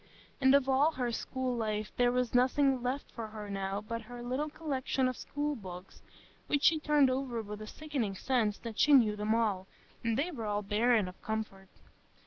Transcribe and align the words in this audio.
And 0.41 0.55
of 0.55 0.67
all 0.67 0.93
her 0.93 1.11
school 1.11 1.55
life 1.55 1.91
there 1.95 2.11
was 2.11 2.33
nothing 2.33 2.81
left 2.81 3.11
her 3.17 3.51
now 3.51 3.81
but 3.81 4.01
her 4.09 4.23
little 4.23 4.49
collection 4.49 5.07
of 5.07 5.15
school 5.15 5.55
books, 5.55 6.01
which 6.47 6.63
she 6.63 6.79
turned 6.79 7.11
over 7.11 7.39
with 7.43 7.61
a 7.61 7.67
sickening 7.67 8.15
sense 8.15 8.57
that 8.57 8.79
she 8.79 8.93
knew 8.93 9.15
them 9.15 9.35
all, 9.35 9.67
and 10.03 10.17
they 10.17 10.31
were 10.31 10.47
all 10.47 10.63
barren 10.63 11.07
of 11.07 11.21
comfort. 11.21 11.69